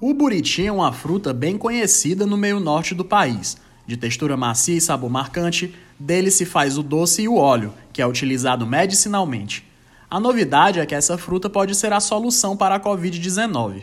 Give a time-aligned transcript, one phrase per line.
[0.00, 3.56] O buriti é uma fruta bem conhecida no meio norte do país.
[3.84, 8.00] De textura macia e sabor marcante, dele se faz o doce e o óleo, que
[8.00, 9.68] é utilizado medicinalmente.
[10.08, 13.82] A novidade é que essa fruta pode ser a solução para a Covid-19.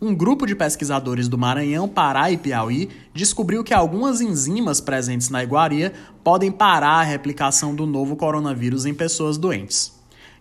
[0.00, 5.44] Um grupo de pesquisadores do Maranhão, Pará e Piauí descobriu que algumas enzimas presentes na
[5.44, 5.92] iguaria
[6.24, 9.92] podem parar a replicação do novo coronavírus em pessoas doentes.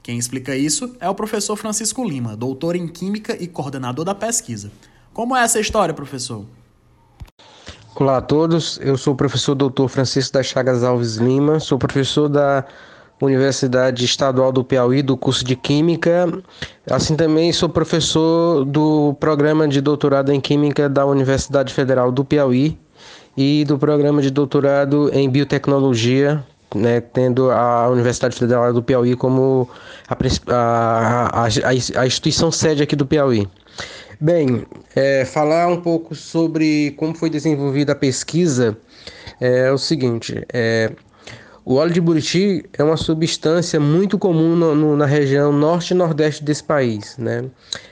[0.01, 4.71] Quem explica isso é o professor Francisco Lima, doutor em Química e coordenador da pesquisa.
[5.21, 6.43] Como é essa história, professor?
[7.93, 9.87] Olá a todos, eu sou o professor Dr.
[9.87, 12.65] Francisco das Chagas Alves Lima, sou professor da
[13.21, 16.27] Universidade Estadual do Piauí, do curso de Química.
[16.89, 22.75] Assim também sou professor do programa de doutorado em Química da Universidade Federal do Piauí
[23.37, 26.43] e do programa de doutorado em Biotecnologia,
[26.73, 29.69] né, tendo a Universidade Federal do Piauí como
[30.09, 30.15] a,
[30.51, 33.47] a, a, a instituição sede aqui do Piauí.
[34.23, 38.77] Bem, é, falar um pouco sobre como foi desenvolvida a pesquisa
[39.39, 40.91] é o seguinte: é,
[41.65, 45.93] o óleo de buriti é uma substância muito comum no, no, na região norte e
[45.95, 47.17] nordeste desse país.
[47.17, 47.45] Né?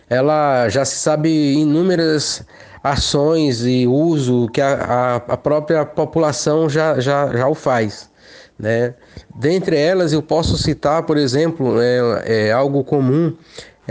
[0.07, 2.43] Ela já se sabe inúmeras
[2.83, 8.07] ações e uso que a, a, a própria população já, já, já o faz.
[8.59, 8.93] Né?
[9.35, 13.35] Dentre elas, eu posso citar, por exemplo, é, é algo comum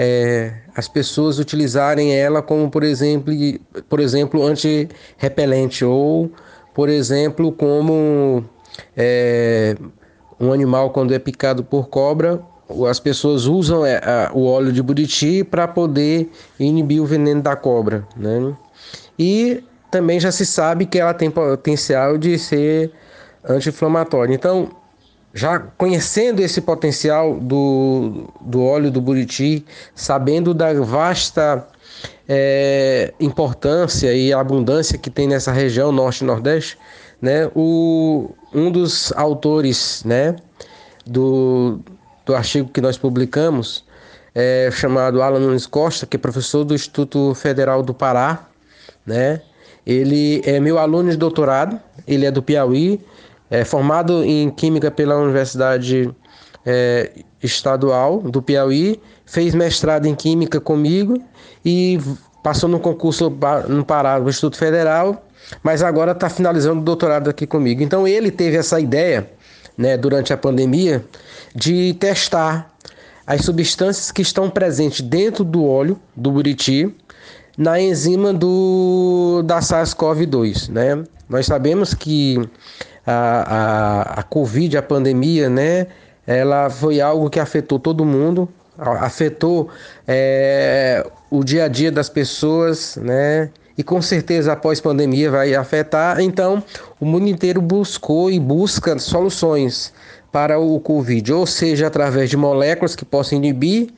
[0.00, 3.34] é, as pessoas utilizarem ela como, por exemplo,
[3.88, 6.30] por exemplo anti-repelente ou,
[6.72, 8.44] por exemplo, como
[8.96, 9.74] é,
[10.38, 12.40] um animal quando é picado por cobra,
[12.88, 14.00] as pessoas usam é,
[14.32, 18.54] o óleo de buriti para poder inibir o veneno da cobra, né?
[19.18, 22.92] E também já se sabe que ela tem potencial de ser
[23.44, 24.32] anti-inflamatória.
[24.32, 24.68] Então,
[25.32, 31.66] já conhecendo esse potencial do, do óleo do buriti, sabendo da vasta
[32.28, 36.78] é, importância e abundância que tem nessa região norte e nordeste,
[37.20, 40.36] né, o, um dos autores né,
[41.06, 41.80] do,
[42.24, 43.84] do artigo que nós publicamos,
[44.34, 48.46] é, chamado Alan Nunes Costa, que é professor do Instituto Federal do Pará,
[49.04, 49.42] né,
[49.86, 53.00] ele é meu aluno de doutorado, ele é do Piauí,
[53.50, 56.14] é formado em Química pela Universidade
[56.64, 57.10] é,
[57.42, 61.22] Estadual do Piauí, fez mestrado em Química comigo
[61.64, 61.98] e
[62.42, 63.32] passou no concurso
[63.68, 65.24] no Pará, no Instituto Federal,
[65.62, 67.82] mas agora está finalizando o doutorado aqui comigo.
[67.82, 69.30] Então ele teve essa ideia,
[69.76, 71.04] né, durante a pandemia,
[71.54, 72.70] de testar
[73.26, 76.94] as substâncias que estão presentes dentro do óleo do buriti
[77.56, 81.04] na enzima do da SARS-CoV-2, né?
[81.28, 82.40] Nós sabemos que
[83.08, 85.86] a, a, a Covid, a pandemia, né?
[86.26, 88.46] Ela foi algo que afetou todo mundo,
[88.78, 89.70] afetou
[90.06, 93.48] é, o dia a dia das pessoas, né?
[93.78, 96.20] E com certeza após pandemia vai afetar.
[96.20, 96.62] Então,
[97.00, 99.92] o mundo inteiro buscou e busca soluções
[100.30, 103.88] para o Covid, ou seja, através de moléculas que possam inibir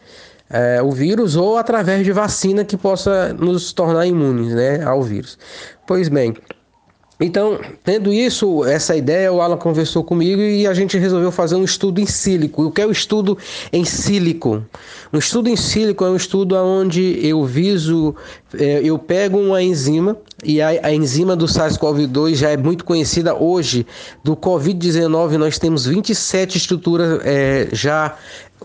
[0.49, 5.37] é, o vírus ou através de vacina que possa nos tornar imunes né, ao vírus.
[5.85, 6.37] Pois bem,
[7.21, 11.65] então, tendo isso, essa ideia, o Alan conversou comigo e a gente resolveu fazer um
[11.65, 12.65] estudo em sílico.
[12.65, 13.37] O que é o estudo
[13.71, 14.65] em sílico?
[15.13, 18.15] Um estudo em sílico é um estudo onde eu viso,
[18.59, 23.35] é, eu pego uma enzima, e a, a enzima do SARS-CoV-2 já é muito conhecida
[23.35, 23.87] hoje.
[24.25, 28.17] Do Covid-19, nós temos 27 estruturas é, já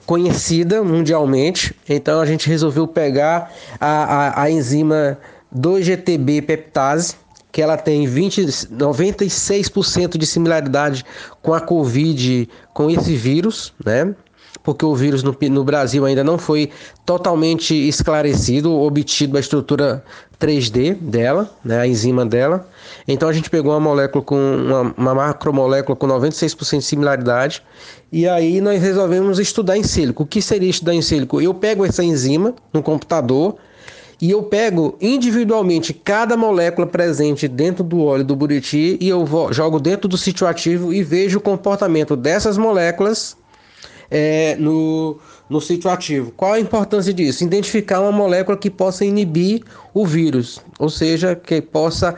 [0.06, 1.76] conhecida mundialmente.
[1.90, 3.52] Então, a gente resolveu pegar
[3.82, 5.18] a, a, a enzima
[5.54, 7.25] 2-GTB peptase
[7.56, 11.06] que ela tem 20, 96% de similaridade
[11.42, 14.14] com a Covid, com esse vírus, né?
[14.62, 16.70] Porque o vírus no, no Brasil ainda não foi
[17.06, 20.04] totalmente esclarecido, obtido a estrutura
[20.38, 22.68] 3D dela, né, a enzima dela.
[23.08, 27.64] Então a gente pegou uma molécula com uma, uma macromolécula com 96% de similaridade
[28.12, 30.24] e aí nós resolvemos estudar em sílico.
[30.24, 31.40] O que seria estudar em sílico?
[31.40, 33.56] Eu pego essa enzima no computador,
[34.22, 39.80] e eu pego individualmente cada molécula presente dentro do óleo do buriti e eu jogo
[39.80, 43.38] dentro do sítio ativo e vejo o comportamento dessas moléculas
[44.10, 45.18] é, no,
[45.50, 46.32] no sítio ativo.
[46.32, 47.44] Qual a importância disso?
[47.44, 49.64] Identificar uma molécula que possa inibir
[49.94, 52.16] o vírus, ou seja, que possa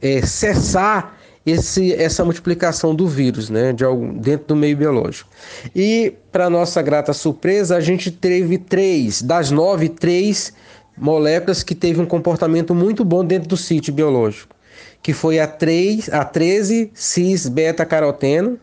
[0.00, 5.28] é, cessar esse, essa multiplicação do vírus né, de algum, dentro do meio biológico.
[5.74, 10.52] E, para nossa grata surpresa, a gente teve três, das nove, três
[10.96, 14.54] moléculas que teve um comportamento muito bom dentro do sítio biológico,
[15.02, 18.58] que foi a, 3, a 13 cis-beta-caroteno,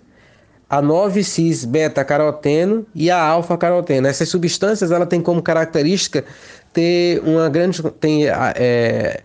[0.69, 4.07] a 9 cis-beta-caroteno e a alfa-caroteno.
[4.07, 6.25] Essas substâncias ela tem como característica
[6.73, 9.21] ter uma grande tem é,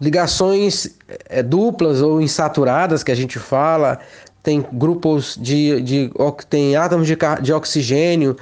[0.00, 0.96] ligações
[1.28, 3.98] é, duplas ou insaturadas que a gente fala,
[4.42, 6.10] tem grupos de, de
[6.48, 8.36] tem átomos de, de oxigênio,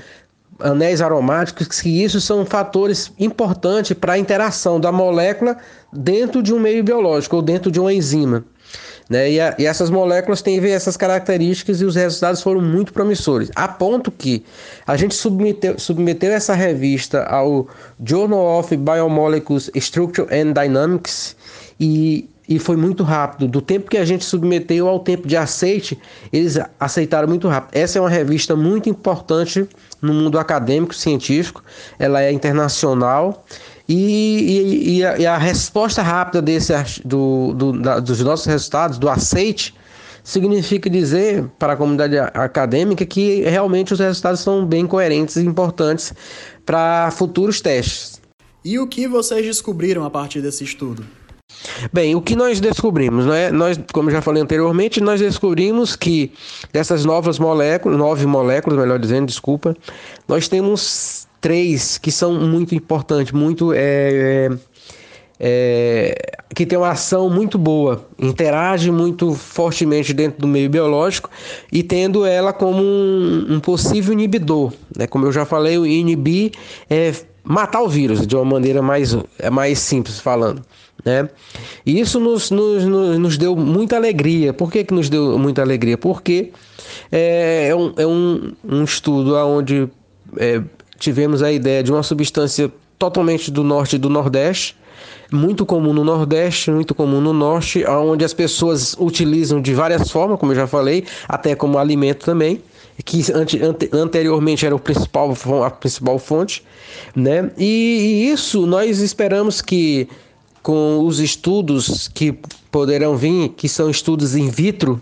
[0.58, 5.56] anéis aromáticos, que isso são fatores importantes para a interação da molécula
[5.92, 8.44] dentro de um meio biológico ou dentro de uma enzima.
[9.08, 9.32] Né?
[9.32, 13.50] E, a, e, essas moléculas têm essas características e os resultados foram muito promissores.
[13.54, 14.44] A ponto que
[14.86, 17.68] a gente submeteu, submeteu essa revista ao
[18.02, 21.36] Journal of Biomolecules Structure and Dynamics
[21.78, 23.48] e, e foi muito rápido.
[23.48, 25.98] Do tempo que a gente submeteu ao tempo de aceite,
[26.32, 27.76] eles aceitaram muito rápido.
[27.76, 29.66] Essa é uma revista muito importante
[30.00, 31.62] no mundo acadêmico, científico.
[31.98, 33.44] Ela é internacional
[33.88, 36.72] e, e, e, a, e a, resposta rápida desse,
[37.04, 39.74] do, do, da, dos nossos resultados, do aceite,
[40.22, 46.12] significa dizer para a comunidade acadêmica que realmente os resultados são bem coerentes e importantes
[46.64, 48.20] para futuros testes.
[48.64, 51.04] E o que vocês descobriram a partir desse estudo?
[51.92, 53.50] Bem, o que nós descobrimos, né?
[53.50, 56.32] Nós, como já falei anteriormente, nós descobrimos que
[56.72, 59.76] dessas novas moléculas, nove moléculas, melhor dizendo, desculpa,
[60.28, 64.50] nós temos três que são muito importantes, muito é, é,
[65.38, 66.14] é,
[66.54, 71.28] que tem uma ação muito boa, interage muito fortemente dentro do meio biológico
[71.72, 75.06] e tendo ela como um, um possível inibidor, né?
[75.06, 76.52] Como eu já falei, o inibir
[76.88, 77.12] é
[77.42, 80.62] matar o vírus de uma maneira mais, é mais simples falando.
[81.04, 81.28] Né?
[81.84, 84.52] E isso nos, nos, nos deu muita alegria.
[84.52, 85.98] Por que, que nos deu muita alegria?
[85.98, 86.50] Porque
[87.12, 89.88] é, é, um, é um, um estudo onde
[90.38, 90.62] é,
[90.98, 94.76] tivemos a ideia de uma substância totalmente do norte e do nordeste,
[95.30, 100.38] muito comum no nordeste, muito comum no norte, onde as pessoas utilizam de várias formas,
[100.38, 102.62] como eu já falei, até como alimento também
[103.02, 105.34] que ante, ante, anteriormente era o principal,
[105.64, 106.62] a principal fonte,
[107.14, 107.50] né?
[107.58, 110.08] E, e, isso nós esperamos que
[110.64, 112.32] com os estudos que
[112.72, 114.98] poderão vir, que são estudos in vitro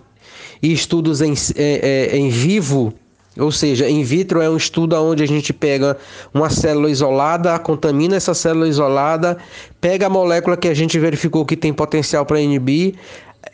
[0.60, 2.92] e estudos em, é, é, em vivo,
[3.38, 5.96] ou seja, in vitro é um estudo onde a gente pega
[6.34, 9.38] uma célula isolada, contamina essa célula isolada,
[9.80, 12.96] pega a molécula que a gente verificou que tem potencial para inibir,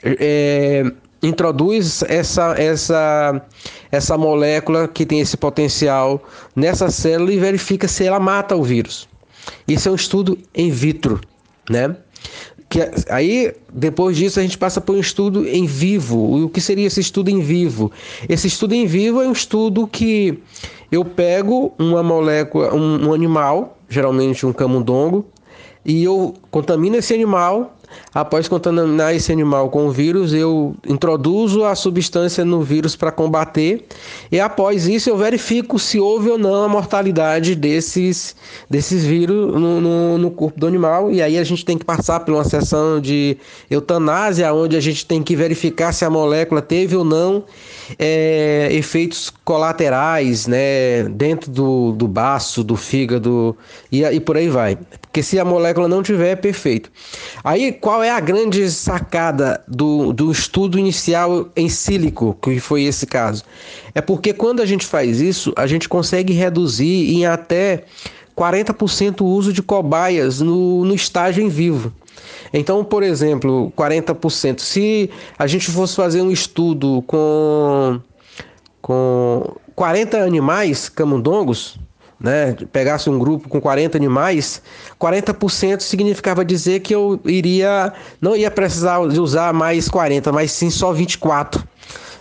[0.02, 0.90] é,
[1.22, 3.42] introduz essa, essa,
[3.92, 6.22] essa molécula que tem esse potencial
[6.56, 9.06] nessa célula e verifica se ela mata o vírus.
[9.68, 11.20] Isso é um estudo in vitro,
[11.68, 11.96] né?
[12.68, 16.44] que aí depois disso a gente passa por um estudo em vivo.
[16.44, 17.90] O que seria esse estudo em vivo?
[18.28, 20.38] Esse estudo em vivo é um estudo que
[20.92, 25.26] eu pego uma molécula, um, um animal, geralmente um camundongo,
[25.84, 27.77] e eu contamino esse animal
[28.14, 33.84] Após contaminar esse animal com o vírus, eu introduzo a substância no vírus para combater,
[34.32, 38.34] e após isso eu verifico se houve ou não a mortalidade desses,
[38.68, 41.10] desses vírus no, no, no corpo do animal.
[41.10, 43.36] E aí a gente tem que passar por uma sessão de
[43.70, 47.44] eutanásia, onde a gente tem que verificar se a molécula teve ou não
[47.98, 53.56] é, efeitos colaterais né, dentro do, do baço, do fígado
[53.90, 54.76] e, e por aí vai.
[55.00, 56.90] Porque se a molécula não tiver, é perfeito.
[57.42, 63.06] Aí qual é a grande sacada do, do estudo inicial em sílico, que foi esse
[63.06, 63.44] caso?
[63.94, 67.84] É porque quando a gente faz isso, a gente consegue reduzir em até
[68.36, 71.92] 40% o uso de cobaias no, no estágio em vivo.
[72.52, 74.60] Então, por exemplo, 40%.
[74.60, 78.00] Se a gente fosse fazer um estudo com,
[78.80, 81.78] com 40 animais camundongos,
[82.20, 84.60] né, pegasse um grupo com 40 animais,
[85.00, 90.70] 40% significava dizer que eu iria não ia precisar de usar mais 40, mas sim
[90.70, 91.62] só 24.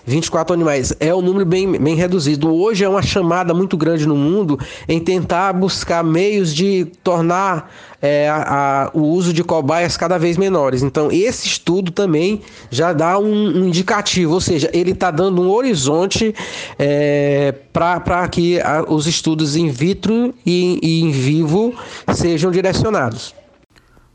[0.07, 0.93] 24 animais.
[1.01, 2.49] É um número bem, bem reduzido.
[2.49, 7.69] Hoje é uma chamada muito grande no mundo em tentar buscar meios de tornar
[8.01, 10.81] é, a, a, o uso de cobaias cada vez menores.
[10.81, 15.51] Então, esse estudo também já dá um, um indicativo, ou seja, ele está dando um
[15.51, 16.33] horizonte
[16.79, 21.75] é, para que a, os estudos in vitro e, e em vivo
[22.15, 23.35] sejam direcionados.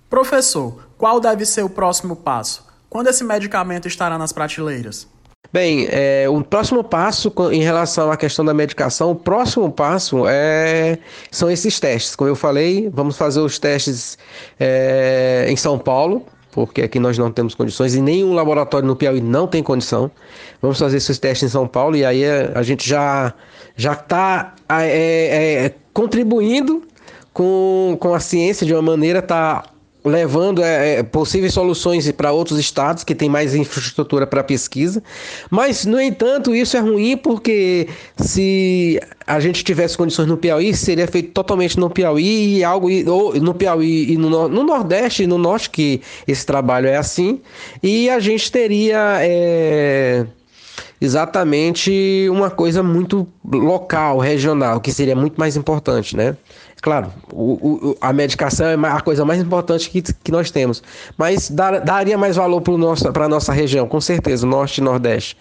[0.08, 2.64] Professor, qual deve ser o próximo passo?
[2.88, 5.06] Quando esse medicamento estará nas prateleiras?
[5.50, 10.98] Bem, é, o próximo passo em relação à questão da medicação, o próximo passo é,
[11.30, 12.16] são esses testes.
[12.16, 14.16] Como eu falei, vamos fazer os testes
[14.58, 19.20] é, em São Paulo, porque aqui nós não temos condições e nenhum laboratório no Piauí
[19.20, 20.10] não tem condição.
[20.62, 23.34] Vamos fazer esses testes em São Paulo e aí a gente já
[23.76, 26.82] já está é, é, contribuindo
[27.32, 29.64] com, com a ciência de uma maneira, está
[30.04, 35.02] levando é, é possíveis soluções para outros estados que têm mais infraestrutura para pesquisa.
[35.50, 41.06] Mas, no entanto, isso é ruim porque se a gente tivesse condições no Piauí, seria
[41.06, 45.38] feito totalmente no Piauí e algo ou no Piauí e no, no Nordeste e no
[45.38, 47.40] Norte, que esse trabalho é assim,
[47.82, 49.18] e a gente teria.
[49.20, 50.26] É,
[51.02, 56.36] exatamente uma coisa muito local, regional, que seria muito mais importante, né?
[56.82, 57.52] Claro, o,
[57.90, 60.82] o, a medicação é a coisa mais importante que, que nós temos,
[61.16, 65.36] mas dar, daria mais valor para a nossa região, com certeza, Norte e Nordeste.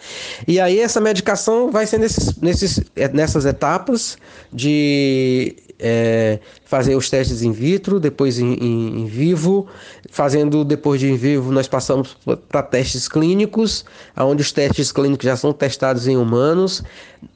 [0.47, 4.19] E aí essa medicação vai ser nesses, nesses, é, nessas etapas
[4.53, 9.67] de é, fazer os testes in vitro, depois em, em, em, vivo.
[10.09, 12.15] Fazendo depois de em vivo, nós passamos
[12.47, 13.83] para testes clínicos,
[14.17, 16.83] onde os testes clínicos já são testados em humanos.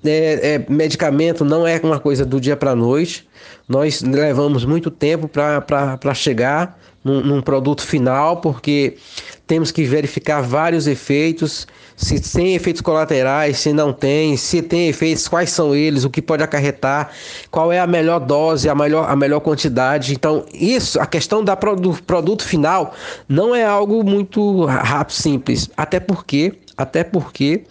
[0.03, 3.27] É, é, medicamento não é uma coisa do dia para a noite.
[3.67, 8.97] Nós levamos muito tempo para chegar num, num produto final, porque
[9.45, 15.27] temos que verificar vários efeitos, se tem efeitos colaterais, se não tem, se tem efeitos,
[15.27, 17.11] quais são eles, o que pode acarretar,
[17.51, 20.13] qual é a melhor dose, a melhor, a melhor quantidade.
[20.13, 22.95] Então, isso, a questão da, do produto final
[23.29, 27.63] não é algo muito rápido, simples, até porque, até porque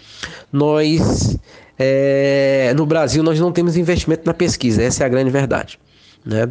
[0.53, 1.37] nós
[1.77, 5.79] é, no Brasil nós não temos investimento na pesquisa, essa é a grande verdade.
[6.25, 6.49] Né?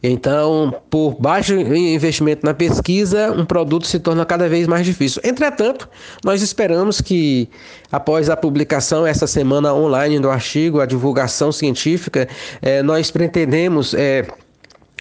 [0.00, 5.20] Então, por baixo investimento na pesquisa, um produto se torna cada vez mais difícil.
[5.24, 5.88] Entretanto,
[6.24, 7.48] nós esperamos que,
[7.90, 12.28] após a publicação essa semana online do artigo, a divulgação científica,
[12.62, 13.92] eh, nós pretendemos.
[13.94, 14.26] Eh,